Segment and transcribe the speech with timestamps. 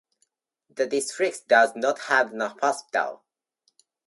[0.71, 3.21] The district does not have a hospital.